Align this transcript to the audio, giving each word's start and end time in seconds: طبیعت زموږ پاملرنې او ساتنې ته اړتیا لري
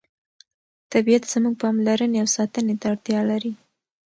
طبیعت 0.91 1.23
زموږ 1.33 1.55
پاملرنې 1.63 2.17
او 2.23 2.27
ساتنې 2.35 2.75
ته 2.81 2.85
اړتیا 2.91 3.19
لري 3.31 3.53